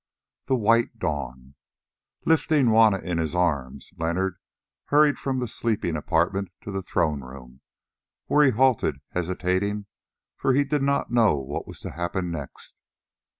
THE 0.47 0.55
WHITE 0.55 0.97
DAWN 0.97 1.53
Lifting 2.25 2.69
Juanna 2.71 2.97
in 3.01 3.19
his 3.19 3.35
arms, 3.35 3.91
Leonard 3.97 4.39
hurried 4.85 5.19
from 5.19 5.37
the 5.37 5.47
sleeping 5.47 5.95
apartment 5.95 6.49
to 6.61 6.71
the 6.71 6.81
throne 6.81 7.21
room, 7.23 7.61
where 8.25 8.43
he 8.43 8.49
halted 8.49 9.01
hesitating, 9.11 9.85
for 10.37 10.53
he 10.53 10.63
did 10.63 10.81
not 10.81 11.11
know 11.11 11.35
what 11.37 11.67
was 11.67 11.81
to 11.81 11.91
happen 11.91 12.31
next. 12.31 12.81